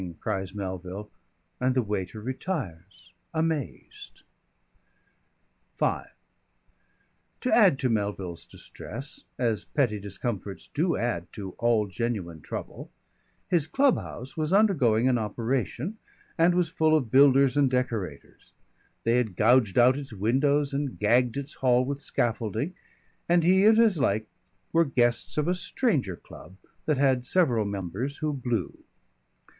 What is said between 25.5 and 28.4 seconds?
stranger club that had several members who